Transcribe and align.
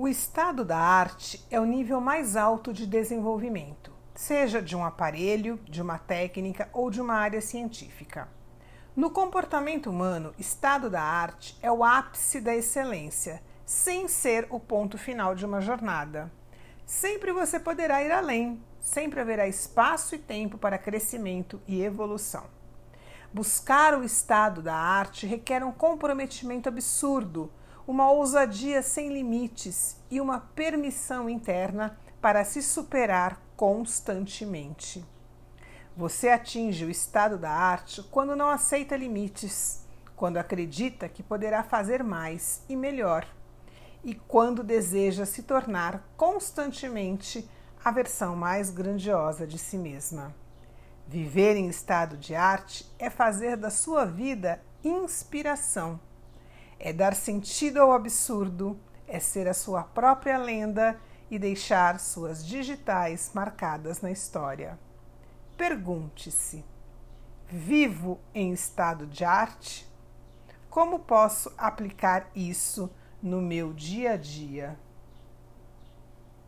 O 0.00 0.06
estado 0.06 0.64
da 0.64 0.78
arte 0.78 1.44
é 1.50 1.58
o 1.58 1.64
nível 1.64 2.00
mais 2.00 2.36
alto 2.36 2.72
de 2.72 2.86
desenvolvimento, 2.86 3.92
seja 4.14 4.62
de 4.62 4.76
um 4.76 4.84
aparelho, 4.84 5.58
de 5.64 5.82
uma 5.82 5.98
técnica 5.98 6.68
ou 6.72 6.88
de 6.88 7.00
uma 7.00 7.14
área 7.14 7.40
científica. 7.40 8.28
No 8.94 9.10
comportamento 9.10 9.90
humano, 9.90 10.32
estado 10.38 10.88
da 10.88 11.02
arte 11.02 11.58
é 11.60 11.72
o 11.72 11.82
ápice 11.82 12.40
da 12.40 12.54
excelência, 12.54 13.42
sem 13.66 14.06
ser 14.06 14.46
o 14.50 14.60
ponto 14.60 14.96
final 14.96 15.34
de 15.34 15.44
uma 15.44 15.60
jornada. 15.60 16.30
Sempre 16.86 17.32
você 17.32 17.58
poderá 17.58 18.00
ir 18.00 18.12
além, 18.12 18.62
sempre 18.80 19.18
haverá 19.18 19.48
espaço 19.48 20.14
e 20.14 20.18
tempo 20.18 20.56
para 20.56 20.78
crescimento 20.78 21.60
e 21.66 21.82
evolução. 21.82 22.44
Buscar 23.34 23.98
o 23.98 24.04
estado 24.04 24.62
da 24.62 24.76
arte 24.76 25.26
requer 25.26 25.64
um 25.64 25.72
comprometimento 25.72 26.68
absurdo 26.68 27.50
uma 27.88 28.10
ousadia 28.10 28.82
sem 28.82 29.08
limites 29.08 29.96
e 30.10 30.20
uma 30.20 30.40
permissão 30.40 31.26
interna 31.26 31.98
para 32.20 32.44
se 32.44 32.60
superar 32.60 33.40
constantemente. 33.56 35.02
Você 35.96 36.28
atinge 36.28 36.84
o 36.84 36.90
estado 36.90 37.38
da 37.38 37.50
arte 37.50 38.02
quando 38.10 38.36
não 38.36 38.50
aceita 38.50 38.94
limites, 38.94 39.86
quando 40.14 40.36
acredita 40.36 41.08
que 41.08 41.22
poderá 41.22 41.62
fazer 41.62 42.04
mais 42.04 42.62
e 42.68 42.76
melhor, 42.76 43.26
e 44.04 44.14
quando 44.14 44.62
deseja 44.62 45.24
se 45.24 45.42
tornar 45.42 46.06
constantemente 46.14 47.48
a 47.82 47.90
versão 47.90 48.36
mais 48.36 48.68
grandiosa 48.68 49.46
de 49.46 49.56
si 49.56 49.78
mesma. 49.78 50.34
Viver 51.06 51.56
em 51.56 51.68
estado 51.68 52.18
de 52.18 52.34
arte 52.34 52.84
é 52.98 53.08
fazer 53.08 53.56
da 53.56 53.70
sua 53.70 54.04
vida 54.04 54.60
inspiração 54.84 55.98
é 56.78 56.92
dar 56.92 57.14
sentido 57.14 57.80
ao 57.80 57.92
absurdo, 57.92 58.78
é 59.06 59.18
ser 59.18 59.48
a 59.48 59.54
sua 59.54 59.82
própria 59.82 60.38
lenda 60.38 61.00
e 61.30 61.38
deixar 61.38 61.98
suas 61.98 62.44
digitais 62.44 63.32
marcadas 63.34 64.00
na 64.00 64.10
história. 64.10 64.78
Pergunte-se: 65.56 66.64
vivo 67.48 68.20
em 68.34 68.52
estado 68.52 69.06
de 69.06 69.24
arte? 69.24 69.86
Como 70.70 71.00
posso 71.00 71.52
aplicar 71.56 72.30
isso 72.34 72.90
no 73.22 73.40
meu 73.40 73.72
dia 73.72 74.12
a 74.12 74.16
dia? 74.16 74.78